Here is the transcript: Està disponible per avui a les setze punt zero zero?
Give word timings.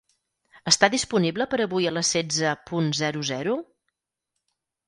Està 0.71 0.89
disponible 0.93 1.47
per 1.51 1.59
avui 1.67 1.87
a 1.89 1.93
les 1.97 2.11
setze 2.17 2.57
punt 2.71 2.91
zero 3.03 3.25
zero? 3.33 3.63